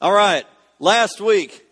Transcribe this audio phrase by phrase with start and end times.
[0.00, 0.46] All right,
[0.78, 1.66] last week,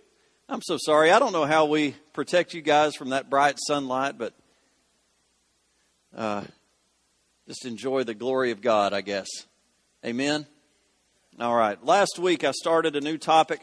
[0.48, 1.12] I'm so sorry.
[1.12, 4.34] I don't know how we protect you guys from that bright sunlight, but
[6.12, 6.42] uh,
[7.46, 9.28] just enjoy the glory of God, I guess.
[10.04, 10.44] Amen.
[11.38, 13.60] All right, last week I started a new topic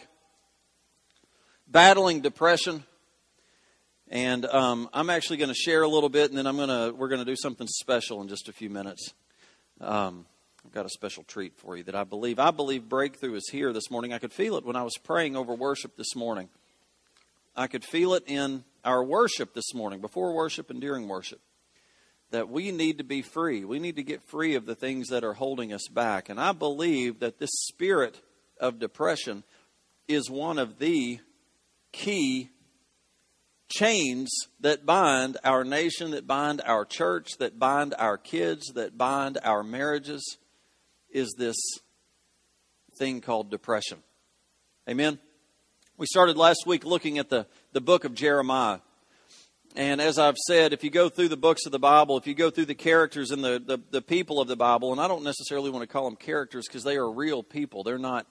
[1.67, 2.85] battling depression.
[4.07, 6.95] And um, I'm actually going to share a little bit, and then I'm going to
[6.95, 9.13] we're going to do something special in just a few minutes.
[9.81, 10.25] Um,
[10.65, 12.39] I've got a special treat for you that I believe.
[12.39, 14.13] I believe breakthrough is here this morning.
[14.13, 16.49] I could feel it when I was praying over worship this morning.
[17.55, 21.41] I could feel it in our worship this morning, before worship and during worship,
[22.31, 23.65] that we need to be free.
[23.65, 26.29] We need to get free of the things that are holding us back.
[26.29, 28.21] And I believe that this spirit
[28.59, 29.43] of depression
[30.07, 31.19] is one of the
[31.91, 32.49] key
[33.67, 39.37] chains that bind our nation, that bind our church, that bind our kids, that bind
[39.43, 40.37] our marriages
[41.13, 41.55] is this
[42.95, 43.99] thing called depression.
[44.89, 45.19] Amen?
[45.97, 48.79] We started last week looking at the, the book of Jeremiah.
[49.75, 52.35] And as I've said, if you go through the books of the Bible, if you
[52.35, 55.23] go through the characters and the, the, the people of the Bible, and I don't
[55.23, 58.27] necessarily want to call them characters because they are real people, they're not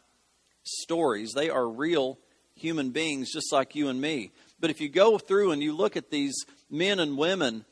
[0.62, 2.18] stories, they are real
[2.54, 4.32] human beings just like you and me.
[4.60, 6.34] But if you go through and you look at these
[6.70, 7.64] men and women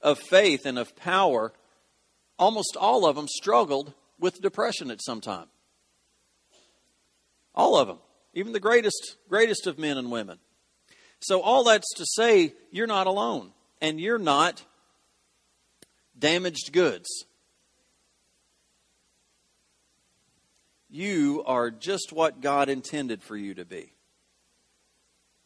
[0.00, 1.52] of faith and of power,
[2.38, 5.46] almost all of them struggled with depression at some time.
[7.54, 7.98] All of them,
[8.34, 10.38] even the greatest, greatest of men and women.
[11.20, 14.64] So, all that's to say, you're not alone, and you're not
[16.16, 17.08] damaged goods.
[20.90, 23.92] You are just what God intended for you to be.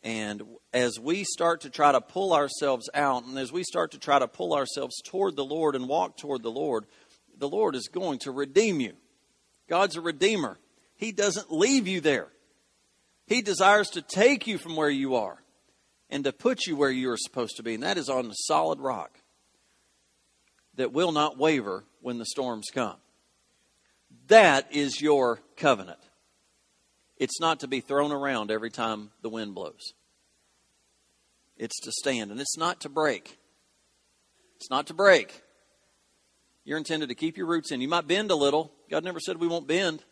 [0.05, 0.43] And
[0.73, 4.19] as we start to try to pull ourselves out, and as we start to try
[4.19, 6.87] to pull ourselves toward the Lord and walk toward the Lord,
[7.39, 8.95] the Lord is going to redeem you.
[9.69, 10.59] God's a redeemer.
[10.97, 12.29] He doesn't leave you there.
[13.27, 15.43] He desires to take you from where you are
[16.11, 18.35] and to put you where you are supposed to be, and that is on a
[18.35, 19.19] solid rock
[20.75, 22.97] that will not waver when the storms come.
[24.29, 25.99] That is your covenant.
[27.17, 29.95] It's not to be thrown around every time the wind blows.
[31.57, 33.39] It's to stand, and it's not to break.
[34.57, 35.42] It's not to break.
[36.65, 37.81] You're intended to keep your roots in.
[37.81, 38.73] You might bend a little.
[38.91, 40.03] God never said we won't bend.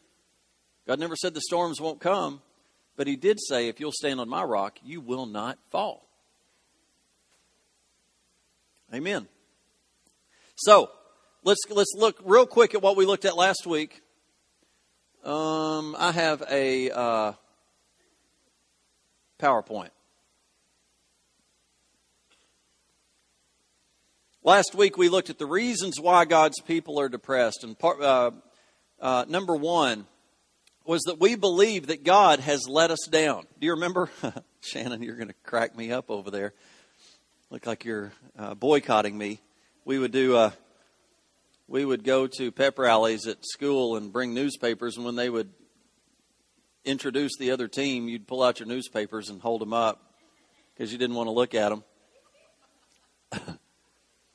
[0.87, 2.43] God never said the storms won't come.
[2.97, 6.09] But He did say, if you'll stand on my rock, you will not fall.
[8.93, 9.29] Amen.
[10.57, 10.91] So,
[11.45, 14.03] let's, let's look real quick at what we looked at last week.
[15.25, 17.33] Um, I have a uh,
[19.39, 19.91] PowerPoint.
[24.43, 27.63] Last week we looked at the reasons why God's people are depressed.
[27.63, 28.31] And part, uh,
[28.99, 30.07] uh, number one
[30.87, 33.47] was that we believe that God has let us down.
[33.59, 34.09] Do you remember?
[34.63, 36.55] Shannon, you're going to crack me up over there.
[37.51, 39.43] Look like you're uh, boycotting me.
[39.85, 40.35] We would do.
[40.35, 40.53] Uh,
[41.69, 45.51] we would go to pep rallies at school and bring newspapers, and when they would
[46.87, 50.15] introduce the other team, you'd pull out your newspapers and hold them up
[50.73, 51.85] because you didn't want to look at them.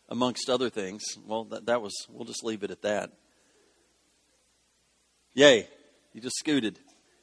[0.09, 1.03] amongst other things.
[1.25, 3.11] Well, that, that was, we'll just leave it at that.
[5.33, 5.67] Yay,
[6.13, 6.79] you just scooted.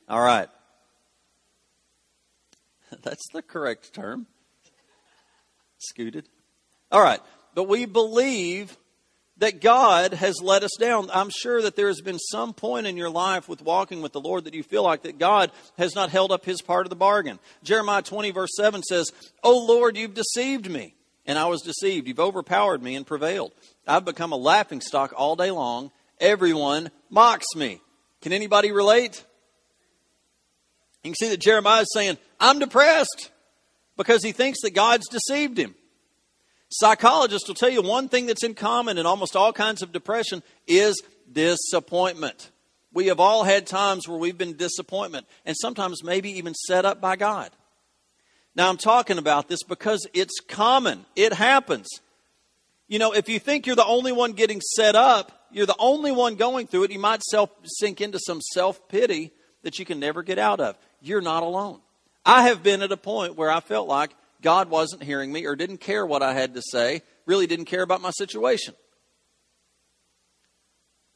[0.08, 0.48] All right.
[3.02, 4.26] That's the correct term.
[5.78, 6.28] Scooted.
[6.90, 7.20] All right.
[7.54, 8.76] But we believe
[9.38, 11.10] that God has let us down.
[11.12, 14.20] I'm sure that there has been some point in your life with walking with the
[14.20, 16.96] Lord that you feel like that God has not held up his part of the
[16.96, 17.38] bargain.
[17.62, 19.10] Jeremiah 20 verse 7 says,
[19.42, 20.94] "Oh Lord, you've deceived me
[21.26, 22.08] and I was deceived.
[22.08, 23.52] You've overpowered me and prevailed.
[23.86, 25.90] I've become a laughing stock all day long.
[26.20, 27.80] Everyone mocks me.
[28.20, 29.24] Can anybody relate?
[31.02, 33.30] You can see that Jeremiah is saying, I'm depressed
[33.96, 35.74] because he thinks that God's deceived him.
[36.70, 40.42] Psychologists will tell you one thing that's in common in almost all kinds of depression
[40.66, 41.00] is
[41.30, 42.50] disappointment.
[42.94, 47.00] We have all had times where we've been disappointment and sometimes maybe even set up
[47.00, 47.50] by God.
[48.54, 51.88] Now, I'm talking about this because it's common, it happens.
[52.86, 56.12] You know, if you think you're the only one getting set up, you're the only
[56.12, 59.32] one going through it, you might self, sink into some self pity
[59.62, 60.76] that you can never get out of.
[61.00, 61.80] You're not alone.
[62.24, 64.10] I have been at a point where I felt like
[64.42, 67.82] God wasn't hearing me or didn't care what I had to say, really didn't care
[67.82, 68.74] about my situation.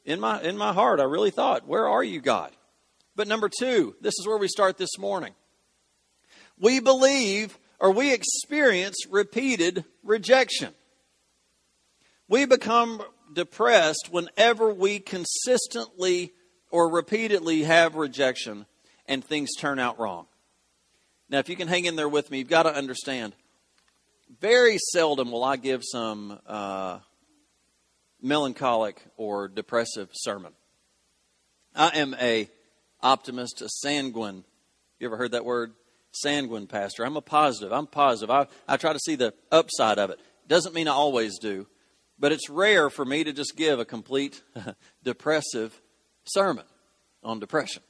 [0.05, 2.51] In my, in my heart, I really thought, Where are you, God?
[3.15, 5.33] But number two, this is where we start this morning
[6.59, 10.73] we believe or we experience repeated rejection.
[12.27, 13.01] We become
[13.33, 16.33] depressed whenever we consistently
[16.71, 18.65] or repeatedly have rejection.
[19.09, 20.27] and things turn out wrong.
[21.29, 23.33] Now, if you can hang in there with me, you've got to understand
[24.41, 26.99] very seldom will I give some uh,
[28.21, 30.51] melancholic or depressive sermon.
[31.75, 32.49] I am a
[33.01, 34.43] optimist, a sanguine.
[34.99, 35.73] You ever heard that word?
[36.11, 37.05] Sanguine pastor.
[37.05, 37.71] I'm a positive.
[37.71, 38.29] I'm positive.
[38.31, 40.19] I, I try to see the upside of it.
[40.47, 41.67] Doesn't mean I always do,
[42.17, 44.41] but it's rare for me to just give a complete
[45.03, 45.79] depressive
[46.25, 46.65] sermon
[47.23, 47.83] on depression.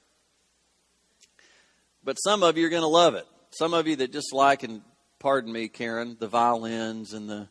[2.03, 3.25] But some of you are going to love it.
[3.51, 4.81] Some of you that just like, and
[5.19, 7.49] pardon me, Karen, the violins and the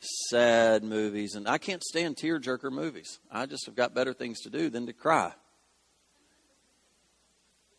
[0.00, 1.34] sad movies.
[1.34, 3.20] And I can't stand tearjerker movies.
[3.30, 5.32] I just have got better things to do than to cry.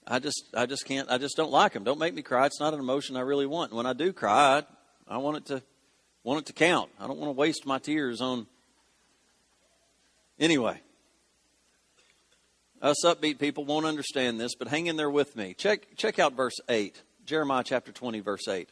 [0.07, 1.83] I just, I just can't, I just don't like them.
[1.83, 2.45] Don't make me cry.
[2.45, 3.71] It's not an emotion I really want.
[3.71, 4.63] And when I do cry,
[5.07, 5.63] I, I want it to,
[6.23, 6.89] want it to count.
[6.99, 8.47] I don't want to waste my tears on.
[10.39, 10.79] Anyway,
[12.81, 15.53] us upbeat people won't understand this, but hang in there with me.
[15.53, 18.69] Check, check out verse 8, Jeremiah chapter 20, verse 8.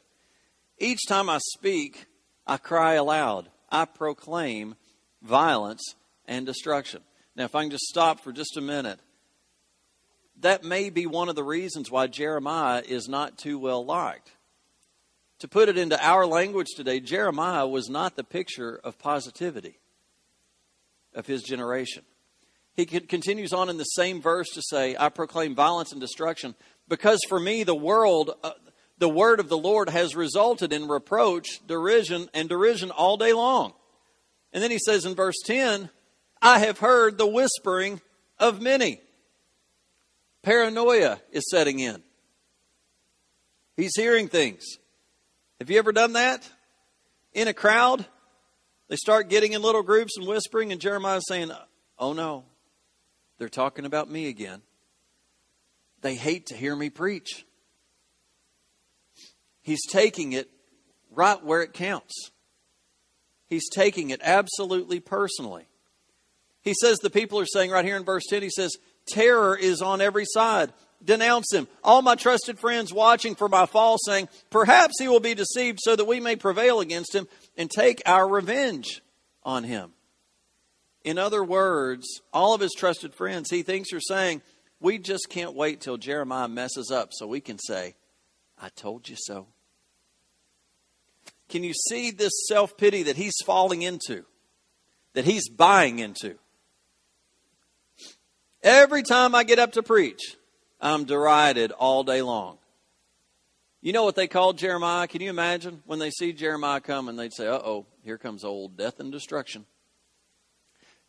[0.79, 2.07] Each time I speak,
[2.45, 3.49] I cry aloud.
[3.69, 4.75] I proclaim
[5.21, 5.95] violence
[6.27, 7.01] and destruction.
[7.35, 8.99] Now, if I can just stop for just a minute,
[10.41, 14.31] that may be one of the reasons why Jeremiah is not too well liked.
[15.39, 19.79] To put it into our language today, Jeremiah was not the picture of positivity
[21.15, 22.03] of his generation.
[22.75, 26.55] He continues on in the same verse to say, I proclaim violence and destruction
[26.87, 28.51] because for me the world, uh,
[28.97, 33.73] the word of the Lord has resulted in reproach, derision, and derision all day long.
[34.53, 35.89] And then he says in verse 10,
[36.41, 37.99] I have heard the whispering
[38.39, 39.01] of many.
[40.43, 42.01] Paranoia is setting in.
[43.77, 44.63] He's hearing things.
[45.59, 46.49] Have you ever done that?
[47.33, 48.05] In a crowd,
[48.89, 51.51] they start getting in little groups and whispering, and Jeremiah's saying,
[51.97, 52.43] Oh no,
[53.37, 54.61] they're talking about me again.
[56.01, 57.45] They hate to hear me preach.
[59.61, 60.49] He's taking it
[61.11, 62.31] right where it counts.
[63.47, 65.67] He's taking it absolutely personally.
[66.63, 68.75] He says the people are saying right here in verse 10, he says,
[69.11, 70.71] Terror is on every side.
[71.03, 71.67] Denounce him.
[71.83, 75.95] All my trusted friends watching for my fall, saying, Perhaps he will be deceived so
[75.95, 77.27] that we may prevail against him
[77.57, 79.01] and take our revenge
[79.43, 79.93] on him.
[81.03, 84.41] In other words, all of his trusted friends, he thinks are saying,
[84.81, 87.95] we just can't wait till Jeremiah messes up so we can say,
[88.59, 89.47] I told you so.
[91.49, 94.25] Can you see this self pity that he's falling into,
[95.13, 96.35] that he's buying into?
[98.63, 100.37] Every time I get up to preach,
[100.79, 102.57] I'm derided all day long.
[103.81, 105.07] You know what they called Jeremiah?
[105.07, 108.43] Can you imagine when they see Jeremiah come and they'd say, uh oh, here comes
[108.43, 109.65] old death and destruction.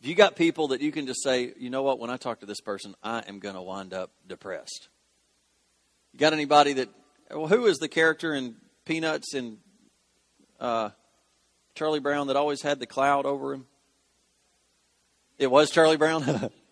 [0.01, 2.39] If you got people that you can just say, you know what, when I talk
[2.39, 4.89] to this person, I am going to wind up depressed.
[6.11, 6.89] You got anybody that,
[7.29, 8.55] well, who is the character in
[8.85, 9.59] Peanuts and
[10.59, 10.89] uh,
[11.75, 13.65] Charlie Brown that always had the cloud over him?
[15.37, 16.51] It was Charlie Brown?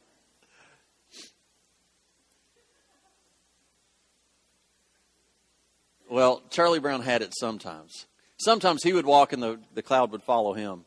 [6.12, 8.06] well, Charlie Brown had it sometimes.
[8.38, 10.84] Sometimes he would walk and the, the cloud would follow him.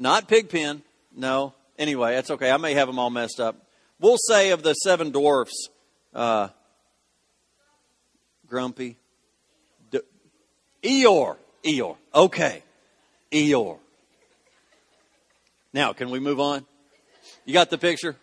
[0.00, 0.82] Not Pigpen.
[1.14, 1.54] No.
[1.78, 2.50] Anyway, that's okay.
[2.50, 3.54] I may have them all messed up.
[4.00, 5.68] We'll say of the seven dwarfs,
[6.12, 6.48] uh,
[8.48, 8.96] Grumpy,
[9.92, 10.00] D-
[10.82, 11.36] Eeyore.
[11.64, 11.96] Eeyore.
[12.12, 12.64] Okay.
[13.30, 13.78] Eeyore.
[15.72, 16.66] Now, can we move on?
[17.44, 18.16] You got the picture?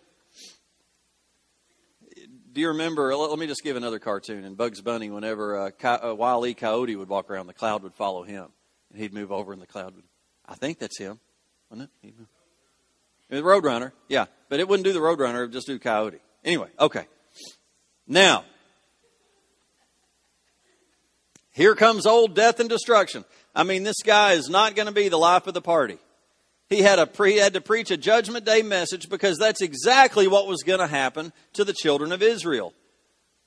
[2.60, 3.16] You remember?
[3.16, 4.44] Let me just give another cartoon.
[4.44, 6.54] In Bugs Bunny, whenever uh, uh, Wile E.
[6.54, 8.48] Coyote would walk around, the cloud would follow him,
[8.90, 10.04] and he'd move over, and the cloud would.
[10.46, 11.20] I think that's him
[11.70, 12.14] wasn't it?
[13.30, 14.26] The Roadrunner, yeah.
[14.48, 16.18] But it wouldn't do the Roadrunner, it would just do Coyote.
[16.44, 17.06] Anyway, okay.
[18.06, 18.44] Now,
[21.52, 23.24] here comes old death and destruction.
[23.54, 25.98] I mean, this guy is not going to be the life of the party.
[26.70, 30.46] He had, a pre, had to preach a judgment day message because that's exactly what
[30.46, 32.72] was going to happen to the children of Israel.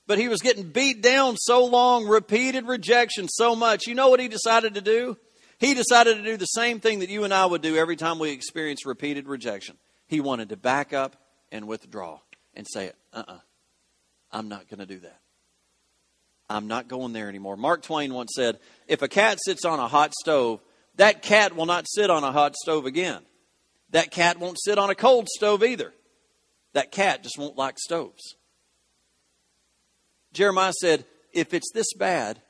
[0.06, 3.86] But he was getting beat down so long, repeated rejection so much.
[3.86, 5.16] You know what he decided to do?
[5.58, 8.18] He decided to do the same thing that you and I would do every time
[8.18, 9.78] we experience repeated rejection.
[10.06, 11.16] He wanted to back up
[11.50, 12.20] and withdraw
[12.52, 13.38] and say, uh uh-uh, uh,
[14.32, 15.20] i am not going to do that.
[16.50, 17.56] I'm not going there anymore.
[17.56, 20.60] Mark Twain once said, if a cat sits on a hot stove,
[20.96, 23.22] that cat will not sit on a hot stove again.
[23.90, 25.92] That cat won't sit on a cold stove either.
[26.72, 28.36] That cat just won't like stoves.
[30.32, 32.40] Jeremiah said, if it's this bad,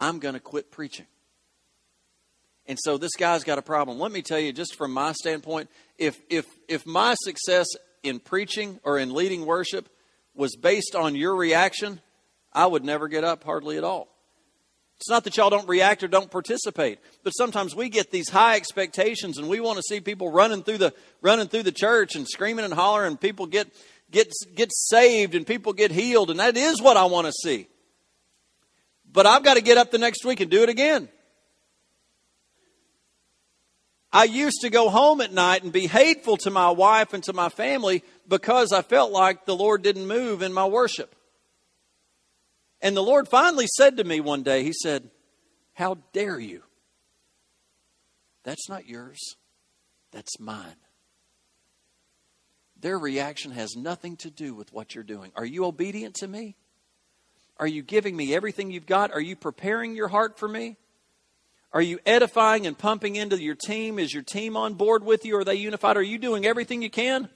[0.00, 1.06] I'm going to quit preaching.
[2.66, 3.98] And so this guy's got a problem.
[3.98, 7.66] Let me tell you, just from my standpoint, if if if my success
[8.02, 9.88] in preaching or in leading worship
[10.34, 12.00] was based on your reaction,
[12.52, 14.08] I would never get up hardly at all.
[14.98, 18.56] It's not that y'all don't react or don't participate, but sometimes we get these high
[18.56, 22.26] expectations and we want to see people running through the running through the church and
[22.26, 23.68] screaming and hollering and people get
[24.10, 27.68] get get saved and people get healed and that is what I want to see.
[29.12, 31.08] But I've got to get up the next week and do it again.
[34.12, 37.34] I used to go home at night and be hateful to my wife and to
[37.34, 41.14] my family because I felt like the Lord didn't move in my worship.
[42.80, 45.10] And the Lord finally said to me one day, He said,
[45.74, 46.62] How dare you?
[48.44, 49.36] That's not yours,
[50.12, 50.76] that's mine.
[52.78, 55.32] Their reaction has nothing to do with what you're doing.
[55.34, 56.56] Are you obedient to me?
[57.58, 59.12] Are you giving me everything you've got?
[59.12, 60.76] Are you preparing your heart for me?
[61.72, 63.98] Are you edifying and pumping into your team?
[63.98, 65.36] Is your team on board with you?
[65.38, 65.96] Are they unified?
[65.96, 67.28] Are you doing everything you can?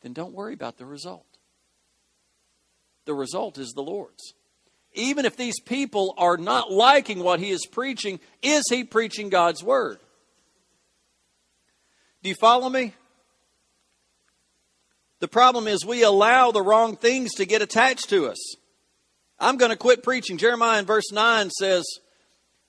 [0.00, 1.29] Then don't worry about the result.
[3.06, 4.34] The result is the Lord's.
[4.92, 9.62] Even if these people are not liking what he is preaching, is he preaching God's
[9.62, 9.98] word?
[12.22, 12.94] Do you follow me?
[15.20, 18.56] The problem is we allow the wrong things to get attached to us.
[19.38, 20.38] I'm going to quit preaching.
[20.38, 21.84] Jeremiah in verse 9 says,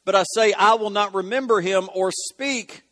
[0.06, 2.84] But I say, I will not remember him or speak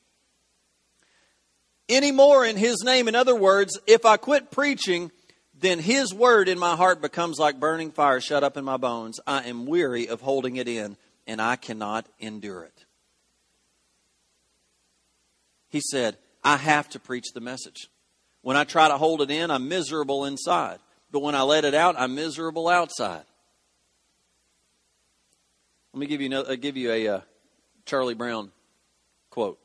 [1.88, 3.08] anymore in his name.
[3.08, 5.12] In other words, if I quit preaching,
[5.60, 9.20] then his word in my heart becomes like burning fire shut up in my bones.
[9.28, 10.96] I am weary of holding it in,
[11.28, 12.86] and I cannot endure it.
[15.70, 17.89] He said, I have to preach the message.
[18.42, 20.80] When I try to hold it in, I'm miserable inside.
[21.12, 23.24] But when I let it out, I'm miserable outside.
[25.94, 27.22] Let me give you, uh, give you a uh,
[27.86, 28.51] Charlie Brown
[29.30, 29.60] quote.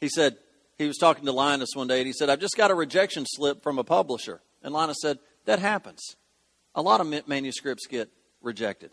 [0.00, 0.36] He said,
[0.78, 3.24] he was talking to Linus one day and he said, I've just got a rejection
[3.26, 4.40] slip from a publisher.
[4.62, 6.16] And Linus said, That happens.
[6.74, 8.10] A lot of manuscripts get
[8.42, 8.90] rejected.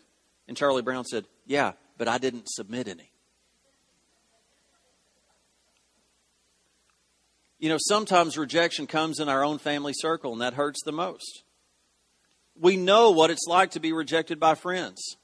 [0.48, 3.10] And Charlie Brown said, Yeah, but I didn't submit any.
[7.58, 11.44] You know, sometimes rejection comes in our own family circle, and that hurts the most.
[12.60, 15.16] We know what it's like to be rejected by friends.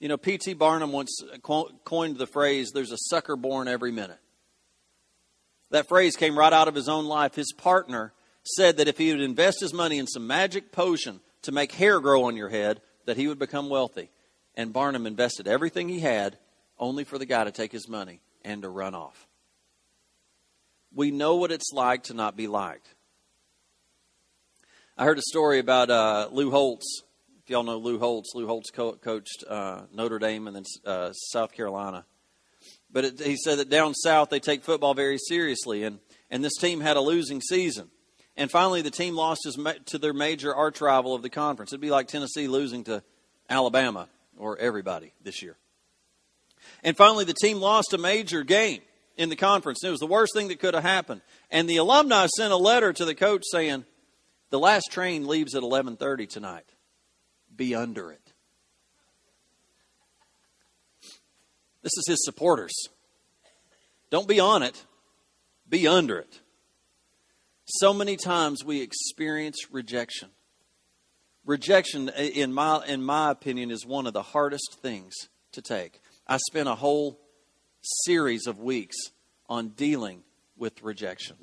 [0.00, 0.54] You know, P.T.
[0.54, 1.38] Barnum once uh,
[1.84, 4.18] coined the phrase, there's a sucker born every minute.
[5.74, 7.34] That phrase came right out of his own life.
[7.34, 8.12] His partner
[8.44, 11.98] said that if he would invest his money in some magic potion to make hair
[11.98, 14.12] grow on your head, that he would become wealthy.
[14.54, 16.38] And Barnum invested everything he had
[16.78, 19.26] only for the guy to take his money and to run off.
[20.94, 22.94] We know what it's like to not be liked.
[24.96, 27.02] I heard a story about uh, Lou Holtz.
[27.42, 31.12] If y'all know Lou Holtz, Lou Holtz co- coached uh, Notre Dame and then uh,
[31.32, 32.04] South Carolina.
[32.94, 35.98] But it, he said that down south they take football very seriously, and,
[36.30, 37.90] and this team had a losing season.
[38.36, 41.72] And finally, the team lost his, to their major arch rival of the conference.
[41.72, 43.02] It'd be like Tennessee losing to
[43.50, 44.08] Alabama
[44.38, 45.56] or everybody this year.
[46.84, 48.80] And finally, the team lost a major game
[49.16, 49.82] in the conference.
[49.84, 51.20] It was the worst thing that could have happened.
[51.50, 53.84] And the alumni sent a letter to the coach saying,
[54.50, 56.70] "The last train leaves at 11:30 tonight.
[57.54, 58.23] Be under it."
[61.84, 62.72] This is his supporters.
[64.10, 64.86] Don't be on it,
[65.68, 66.40] be under it.
[67.66, 70.30] So many times we experience rejection.
[71.44, 75.12] Rejection, in my, in my opinion, is one of the hardest things
[75.52, 76.00] to take.
[76.26, 77.20] I spent a whole
[77.82, 78.96] series of weeks
[79.46, 80.22] on dealing
[80.56, 81.36] with rejection.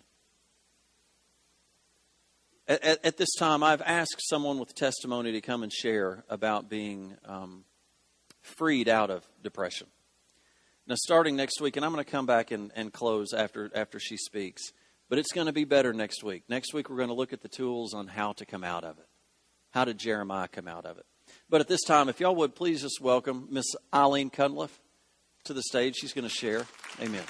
[2.68, 6.68] At, at, at, this time, I've asked someone with testimony to come and share about
[6.68, 7.64] being um,
[8.42, 9.86] freed out of depression.
[10.92, 13.98] Now, starting next week, and I'm going to come back and, and close after, after
[13.98, 14.74] she speaks,
[15.08, 16.44] but it's going to be better next week.
[16.50, 18.98] Next week, we're going to look at the tools on how to come out of
[18.98, 19.06] it.
[19.70, 21.06] How did Jeremiah come out of it?
[21.50, 24.82] But at this time, if y'all would please just welcome Miss Eileen Cunliffe
[25.46, 25.96] to the stage.
[25.96, 26.68] She's going to share.
[27.02, 27.24] Amen.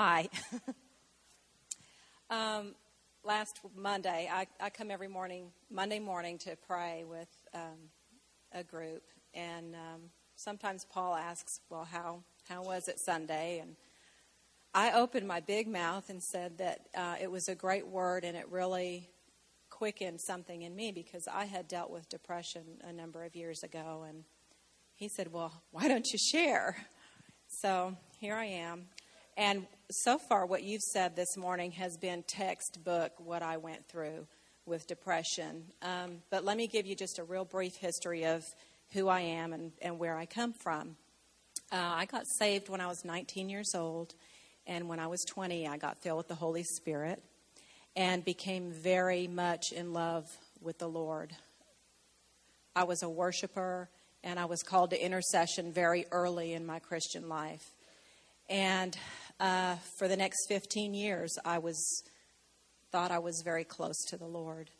[0.00, 0.28] Hi.
[2.30, 2.76] um,
[3.24, 7.90] last Monday, I, I, come every morning, Monday morning, to pray with um,
[8.52, 9.02] a group,
[9.34, 10.02] and um,
[10.36, 13.74] sometimes Paul asks, "Well, how how was it Sunday?" And
[14.72, 18.36] I opened my big mouth and said that uh, it was a great word, and
[18.36, 19.10] it really
[19.68, 24.04] quickened something in me because I had dealt with depression a number of years ago,
[24.08, 24.22] and
[24.94, 26.76] he said, "Well, why don't you share?"
[27.48, 28.90] So here I am.
[29.38, 34.26] And so far, what you've said this morning has been textbook what I went through
[34.66, 35.62] with depression.
[35.80, 38.42] Um, but let me give you just a real brief history of
[38.94, 40.96] who I am and, and where I come from.
[41.70, 44.12] Uh, I got saved when I was 19 years old,
[44.66, 47.22] and when I was 20, I got filled with the Holy Spirit
[47.94, 50.26] and became very much in love
[50.60, 51.30] with the Lord.
[52.74, 53.88] I was a worshiper,
[54.24, 57.62] and I was called to intercession very early in my Christian life.
[58.48, 58.96] And
[59.40, 62.02] uh, for the next 15 years, I was
[62.90, 64.70] thought I was very close to the Lord.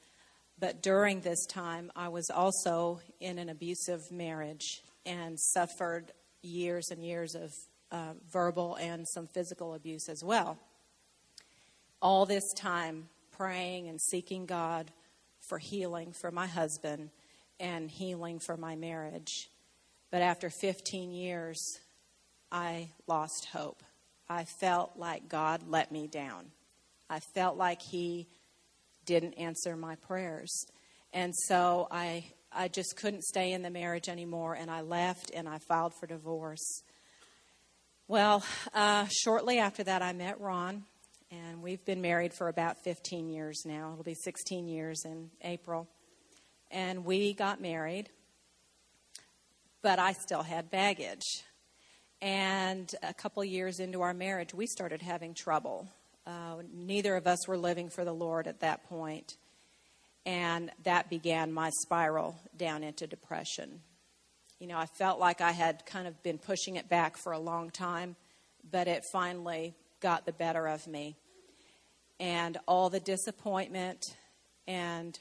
[0.58, 6.12] But during this time, I was also in an abusive marriage and suffered
[6.42, 7.52] years and years of
[7.92, 10.58] uh, verbal and some physical abuse as well.
[12.02, 14.90] All this time, praying and seeking God
[15.48, 17.10] for healing for my husband
[17.60, 19.48] and healing for my marriage.
[20.10, 21.78] But after 15 years,
[22.50, 23.82] I lost hope.
[24.30, 26.52] I felt like God let me down.
[27.08, 28.28] I felt like He
[29.06, 30.66] didn't answer my prayers.
[31.12, 35.48] And so I, I just couldn't stay in the marriage anymore, and I left and
[35.48, 36.82] I filed for divorce.
[38.06, 38.44] Well,
[38.74, 40.84] uh, shortly after that, I met Ron,
[41.30, 43.92] and we've been married for about 15 years now.
[43.92, 45.88] It'll be 16 years in April.
[46.70, 48.10] And we got married,
[49.82, 51.44] but I still had baggage.
[52.20, 55.88] And a couple years into our marriage, we started having trouble.
[56.26, 59.36] Uh, neither of us were living for the Lord at that point.
[60.26, 63.80] and that began my spiral down into depression.
[64.58, 67.38] You know, I felt like I had kind of been pushing it back for a
[67.38, 68.14] long time,
[68.70, 71.16] but it finally got the better of me.
[72.20, 74.04] And all the disappointment
[74.66, 75.18] and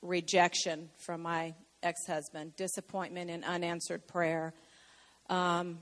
[0.00, 4.52] rejection from my ex husband, disappointment and unanswered prayer,
[5.28, 5.78] um,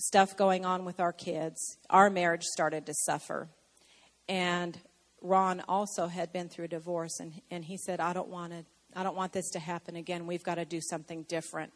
[0.00, 3.48] stuff going on with our kids, our marriage started to suffer.
[4.28, 4.78] And
[5.20, 8.64] Ron also had been through a divorce, and, and he said, I don't want to.
[8.96, 10.26] I don't want this to happen again.
[10.26, 11.72] We've got to do something different.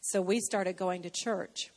[0.00, 1.72] So we started going to church.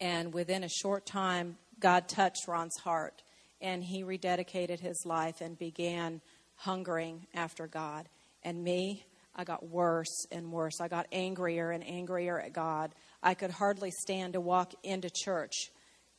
[0.00, 3.22] And within a short time, God touched Ron's heart,
[3.60, 6.22] and he rededicated his life and began
[6.56, 8.08] hungering after God.
[8.42, 9.04] And me,
[9.36, 10.80] I got worse and worse.
[10.80, 12.94] I got angrier and angrier at God.
[13.22, 15.70] I could hardly stand to walk into church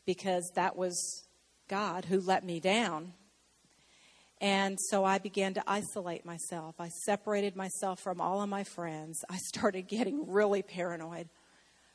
[0.06, 1.28] because that was
[1.68, 3.14] God who let me down.
[4.42, 6.76] And so I began to isolate myself.
[6.80, 9.24] I separated myself from all of my friends.
[9.30, 11.30] I started getting really paranoid.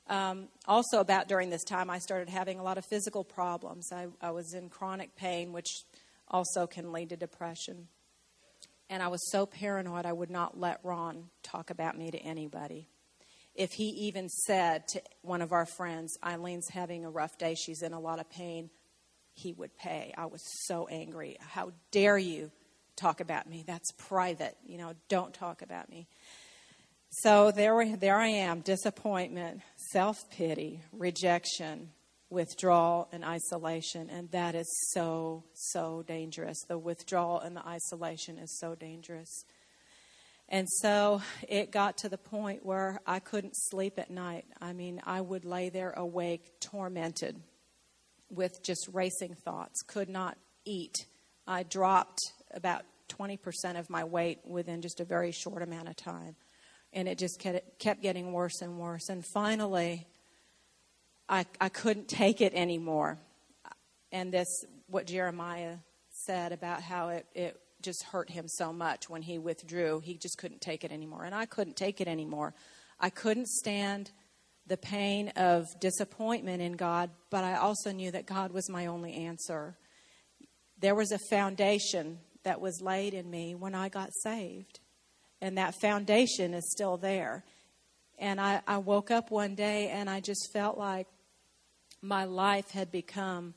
[0.09, 3.92] Um, also, about during this time, I started having a lot of physical problems.
[3.92, 5.85] I, I was in chronic pain, which
[6.28, 7.87] also can lead to depression.
[8.90, 12.88] And I was so paranoid, I would not let Ron talk about me to anybody
[13.55, 17.83] if he even said to one of our friends, Eileen's having a rough day, she's
[17.83, 18.70] in a lot of pain,
[19.35, 20.14] he would pay.
[20.16, 21.37] I was so angry.
[21.40, 22.50] How dare you
[22.96, 23.64] talk about me?
[23.66, 24.57] That's private.
[24.64, 26.07] You know, don't talk about me.
[27.11, 31.90] So there, there I am disappointment, self pity, rejection,
[32.30, 34.08] withdrawal, and isolation.
[34.08, 36.62] And that is so, so dangerous.
[36.68, 39.44] The withdrawal and the isolation is so dangerous.
[40.48, 44.46] And so it got to the point where I couldn't sleep at night.
[44.60, 47.40] I mean, I would lay there awake, tormented
[48.30, 50.94] with just racing thoughts, could not eat.
[51.46, 52.20] I dropped
[52.52, 56.36] about 20% of my weight within just a very short amount of time.
[56.92, 57.40] And it just
[57.78, 59.08] kept getting worse and worse.
[59.08, 60.08] And finally,
[61.30, 63.16] I, I couldn't take it anymore.
[64.10, 65.76] And this, what Jeremiah
[66.10, 70.00] said about how it, it just hurt him so much when he withdrew.
[70.00, 71.24] He just couldn't take it anymore.
[71.24, 72.52] And I couldn't take it anymore.
[72.98, 74.10] I couldn't stand
[74.66, 79.14] the pain of disappointment in God, but I also knew that God was my only
[79.14, 79.76] answer.
[80.80, 84.80] There was a foundation that was laid in me when I got saved,
[85.40, 87.44] and that foundation is still there.
[88.18, 91.06] And I, I woke up one day and I just felt like
[92.02, 93.54] my life had become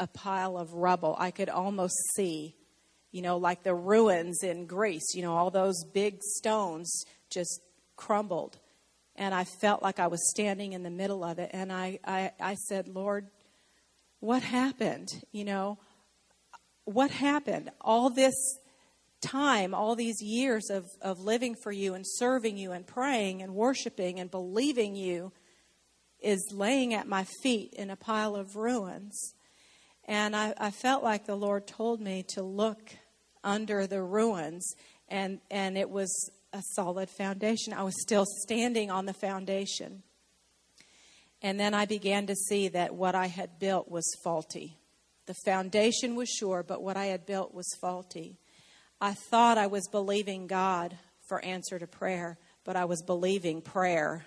[0.00, 1.16] a pile of rubble.
[1.18, 2.54] I could almost see
[3.10, 7.60] you know, like the ruins in Greece, you know, all those big stones just
[7.96, 8.58] crumbled.
[9.16, 11.50] And I felt like I was standing in the middle of it.
[11.52, 13.28] And I, I, I said, Lord,
[14.20, 15.08] what happened?
[15.32, 15.78] You know,
[16.84, 17.70] what happened?
[17.80, 18.34] All this
[19.20, 23.54] time, all these years of, of living for you and serving you and praying and
[23.54, 25.32] worshiping and believing you
[26.20, 29.34] is laying at my feet in a pile of ruins.
[30.04, 32.94] And I, I felt like the Lord told me to look
[33.44, 34.74] under the ruins,
[35.08, 37.72] and, and it was a solid foundation.
[37.72, 40.02] I was still standing on the foundation.
[41.40, 44.78] And then I began to see that what I had built was faulty.
[45.26, 48.38] The foundation was sure, but what I had built was faulty.
[49.00, 50.96] I thought I was believing God
[51.28, 54.24] for answer to prayer, but I was believing prayer.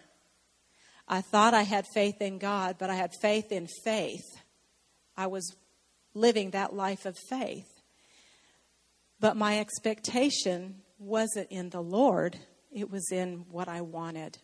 [1.13, 4.23] I thought I had faith in God, but I had faith in faith.
[5.17, 5.57] I was
[6.13, 7.67] living that life of faith.
[9.19, 12.39] But my expectation wasn't in the Lord,
[12.71, 14.37] it was in what I wanted.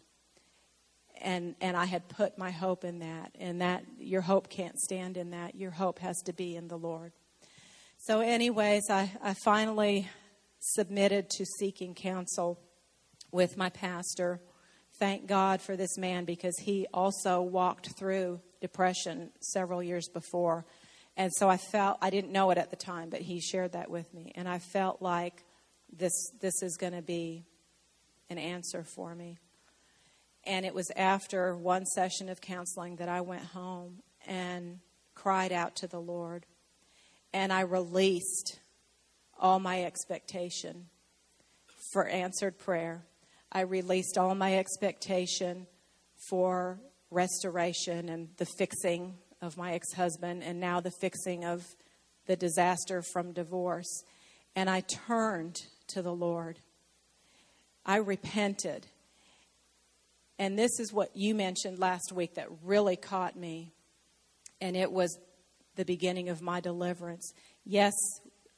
[1.22, 3.32] And, and I had put my hope in that.
[3.40, 5.56] And that your hope can't stand in that.
[5.56, 7.14] Your hope has to be in the Lord.
[7.98, 10.10] So, anyways, I, I finally
[10.60, 12.60] submitted to seeking counsel
[13.32, 14.42] with my pastor.
[15.00, 20.66] Thank God for this man because he also walked through depression several years before
[21.18, 23.90] and so I felt, I didn't know it at the time, but he shared that
[23.90, 24.32] with me.
[24.36, 25.44] And I felt like
[25.92, 27.44] this, this is going to be
[28.30, 29.40] an answer for me.
[30.46, 34.80] And it was after one session of counseling that I went home and
[35.16, 36.46] cried out to the Lord.
[37.34, 38.60] And I released
[39.40, 40.86] all my expectation
[41.92, 43.02] for answered prayer.
[43.58, 45.66] I released all my expectation
[46.30, 51.66] for restoration and the fixing of my ex husband and now the fixing of
[52.28, 54.04] the disaster from divorce.
[54.56, 55.56] And I turned
[55.88, 56.60] to the Lord.
[57.84, 58.86] I repented.
[60.38, 63.74] And this is what you mentioned last week that really caught me.
[64.62, 65.18] And it was
[65.78, 67.34] the beginning of my deliverance.
[67.66, 67.96] Yes,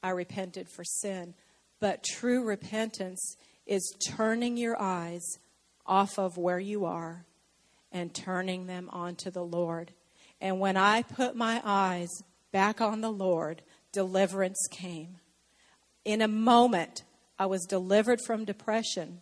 [0.03, 1.35] I repented for sin,
[1.79, 3.37] but true repentance
[3.69, 5.37] is turning your eyes
[5.85, 7.23] off of where you are
[7.91, 9.91] and turning them onto the Lord.
[10.41, 12.09] And when I put my eyes
[12.51, 15.17] back on the Lord, deliverance came.
[16.03, 17.03] In a moment,
[17.37, 19.21] I was delivered from depression,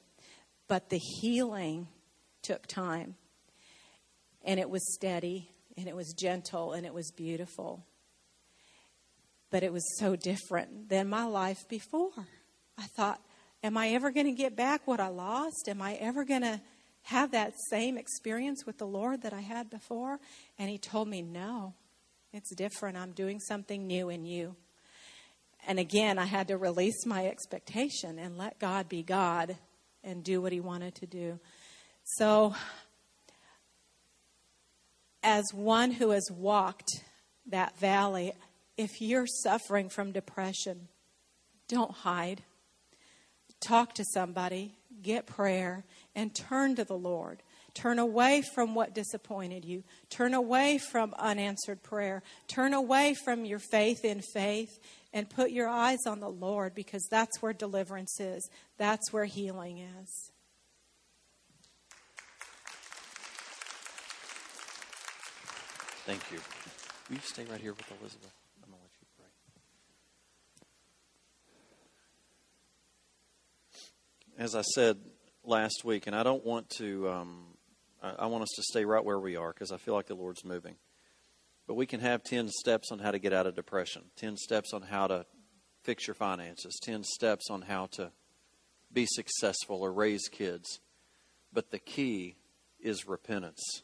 [0.70, 1.90] but the healing
[2.42, 3.16] took time.
[4.46, 7.86] And it was steady, and it was gentle, and it was beautiful.
[9.50, 12.12] But it was so different than my life before.
[12.78, 13.20] I thought,
[13.64, 15.68] am I ever going to get back what I lost?
[15.68, 16.62] Am I ever going to
[17.04, 20.20] have that same experience with the Lord that I had before?
[20.58, 21.74] And he told me, No,
[22.34, 22.98] it's different.
[22.98, 24.56] I'm doing something new in you.
[25.68, 29.58] And again, I had to release my expectation and let God be God
[30.04, 31.40] and do what he wanted to do.
[32.04, 32.56] So,
[35.22, 36.90] as one who has walked
[37.48, 38.32] that valley,
[38.78, 40.88] if you're suffering from depression,
[41.68, 42.44] don't hide.
[43.60, 45.84] Talk to somebody, get prayer,
[46.16, 47.42] and turn to the Lord.
[47.74, 49.84] Turn away from what disappointed you.
[50.10, 52.24] Turn away from unanswered prayer.
[52.48, 54.80] Turn away from your faith in faith
[55.14, 58.50] and put your eyes on the Lord because that's where deliverance is.
[58.78, 60.32] That's where healing is.
[66.08, 66.40] Thank you.
[67.10, 68.32] Will you stay right here with Elizabeth?
[68.64, 69.28] I'm going to let you pray.
[74.38, 75.00] As I said,
[75.44, 77.10] last week, and I don't want to.
[77.10, 77.46] Um,
[78.04, 80.14] I, I want us to stay right where we are because I feel like the
[80.14, 80.76] Lord's moving.
[81.66, 84.74] But we can have ten steps on how to get out of depression, ten steps
[84.74, 85.26] on how to
[85.82, 88.12] fix your finances, ten steps on how to
[88.94, 90.82] be successful or raise kids.
[91.52, 92.36] But the key
[92.80, 93.82] is repentance.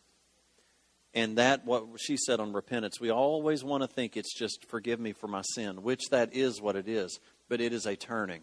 [1.15, 4.99] And that, what she said on repentance, we always want to think it's just forgive
[4.99, 8.41] me for my sin, which that is what it is, but it is a turning.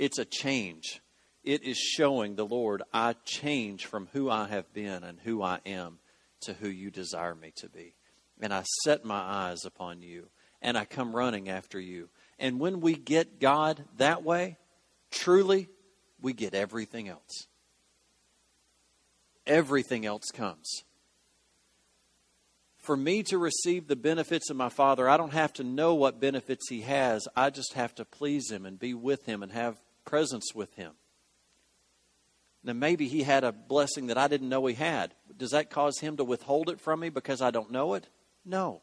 [0.00, 1.00] It's a change
[1.42, 5.60] it is showing the Lord, I change from who I have been and who I
[5.64, 5.98] am
[6.42, 7.94] to who you desire me to be.
[8.40, 10.28] And I set my eyes upon you
[10.60, 12.10] and I come running after you.
[12.38, 14.58] And when we get God that way,
[15.10, 15.68] truly,
[16.20, 17.46] we get everything else.
[19.46, 20.84] Everything else comes.
[22.76, 26.20] For me to receive the benefits of my Father, I don't have to know what
[26.20, 27.26] benefits He has.
[27.34, 29.78] I just have to please Him and be with Him and have
[30.10, 30.92] presence with Him.
[32.62, 35.14] Now, maybe he had a blessing that I didn't know he had.
[35.34, 38.06] Does that cause him to withhold it from me because I don't know it?
[38.44, 38.82] No.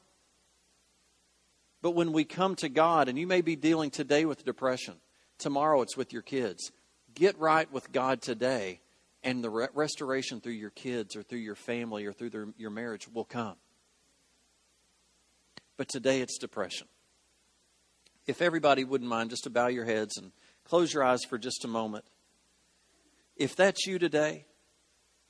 [1.84, 4.96] But when we come to God, and you may be dealing today with depression,
[5.38, 6.72] tomorrow it's with your kids,
[7.14, 8.82] get right with God today,
[9.22, 12.72] and the re- restoration through your kids or through your family or through their, your
[12.72, 13.58] marriage will come.
[15.78, 16.88] But today it's depression.
[18.26, 20.32] If everybody wouldn't mind just to bow your heads and
[20.68, 22.04] close your eyes for just a moment.
[23.38, 24.46] If that's you today,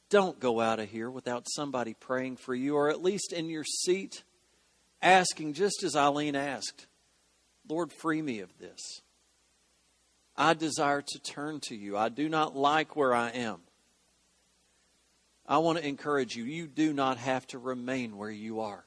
[0.10, 3.64] don't go out of here without somebody praying for you, or at least in your
[3.64, 4.24] seat,
[5.02, 6.88] asking, just as Eileen asked,
[7.70, 9.02] Lord, free me of this.
[10.36, 11.98] I desire to turn to you.
[11.98, 13.60] I do not like where I am.
[15.46, 18.86] I want to encourage you you do not have to remain where you are.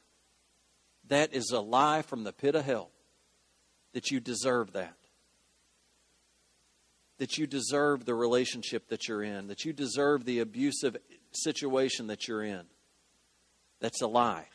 [1.08, 2.90] That is a lie from the pit of hell
[3.92, 4.94] that you deserve that.
[7.20, 10.96] That you deserve the relationship that you're in, that you deserve the abusive
[11.32, 12.62] situation that you're in.
[13.78, 14.46] That's a lie.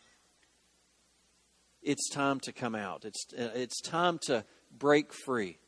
[1.84, 3.06] It's time to come out.
[3.06, 4.43] It's, it's time to
[4.75, 5.60] break free.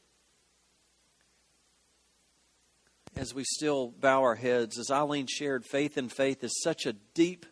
[3.15, 6.93] As we still bow our heads, as Eileen shared, faith and faith is such a
[6.93, 7.45] deep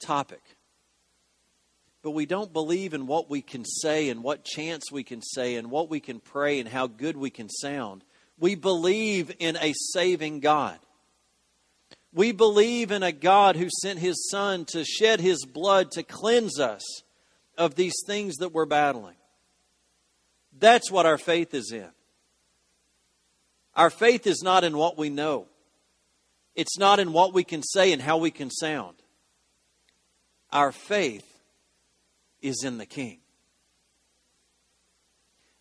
[0.00, 0.42] topic.
[2.02, 5.56] But we don't believe in what we can say and what chants we can say
[5.56, 8.04] and what we can pray and how good we can sound.
[8.38, 10.78] We believe in a saving God.
[12.12, 16.58] We believe in a God who sent his Son to shed his blood to cleanse
[16.58, 16.84] us
[17.56, 19.16] of these things that we're battling.
[20.58, 21.90] That's what our faith is in.
[23.74, 25.46] Our faith is not in what we know,
[26.54, 28.96] it's not in what we can say and how we can sound.
[30.50, 31.26] Our faith
[32.40, 33.18] is in the King.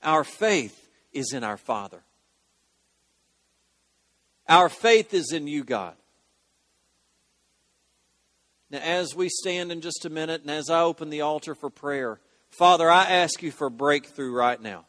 [0.02, 2.02] Our faith is in our Father.
[4.50, 5.96] Our faith is in you, God.
[8.70, 11.70] Now, as we stand in just a minute and as I open the altar for
[11.70, 14.86] prayer, Father, I ask you for breakthrough right now.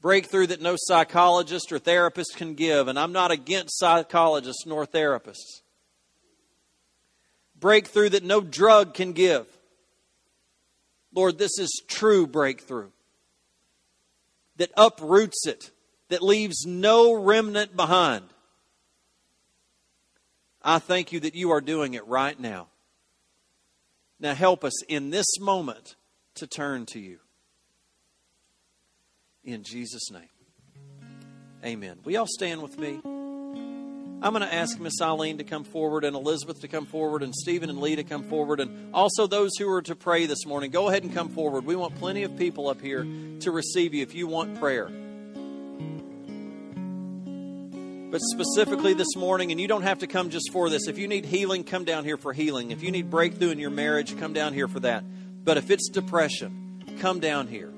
[0.00, 5.60] Breakthrough that no psychologist or therapist can give, and I'm not against psychologists nor therapists.
[7.58, 9.46] Breakthrough that no drug can give.
[11.14, 12.90] Lord, this is true breakthrough
[14.56, 15.70] that uproots it,
[16.08, 18.24] that leaves no remnant behind.
[20.64, 22.68] I thank you that you are doing it right now.
[24.20, 25.96] Now help us in this moment
[26.36, 27.18] to turn to you.
[29.44, 30.28] In Jesus' name.
[31.64, 31.98] Amen.
[32.04, 33.00] We all stand with me?
[34.24, 37.34] I'm going to ask Miss Eileen to come forward and Elizabeth to come forward and
[37.34, 40.70] Stephen and Lee to come forward and also those who are to pray this morning.
[40.70, 41.64] Go ahead and come forward.
[41.64, 43.04] We want plenty of people up here
[43.40, 44.88] to receive you if you want prayer.
[48.12, 50.86] But specifically this morning, and you don't have to come just for this.
[50.86, 52.70] If you need healing, come down here for healing.
[52.70, 55.02] If you need breakthrough in your marriage, come down here for that.
[55.42, 57.72] But if it's depression, come down here.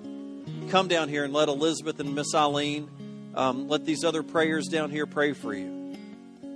[0.71, 2.91] Come down here and let Elizabeth and Miss Eileen,
[3.37, 5.97] um, let these other prayers down here pray for you.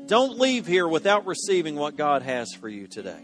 [0.07, 3.23] Don't leave here without receiving what God has for you today.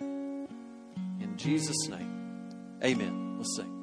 [0.00, 2.48] In Jesus' name,
[2.82, 3.36] amen.
[3.36, 3.73] Let's sing.